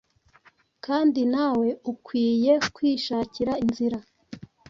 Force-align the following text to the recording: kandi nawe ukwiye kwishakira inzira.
kandi 0.85 1.21
nawe 1.33 1.67
ukwiye 1.91 2.53
kwishakira 2.75 3.53
inzira. 3.63 3.97